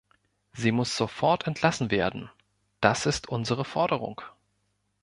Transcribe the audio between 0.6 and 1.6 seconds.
muss sofort